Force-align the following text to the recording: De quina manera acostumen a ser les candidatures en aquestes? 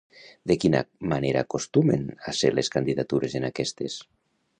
De 0.51 0.55
quina 0.61 0.79
manera 1.11 1.43
acostumen 1.45 2.07
a 2.31 2.33
ser 2.39 2.51
les 2.61 2.73
candidatures 2.77 3.37
en 3.41 3.47
aquestes? 3.51 3.99